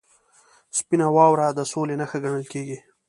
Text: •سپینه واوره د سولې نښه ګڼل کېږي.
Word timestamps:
•سپینه 0.77 1.07
واوره 1.15 1.47
د 1.53 1.59
سولې 1.71 1.95
نښه 2.01 2.17
ګڼل 2.23 2.45
کېږي. 2.53 2.77